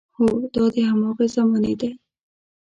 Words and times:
هو، 0.17 0.27
دا 0.53 0.63
د 0.73 0.75
هماغې 0.89 1.25
زمانې 1.35 1.73
دی. 1.79 1.91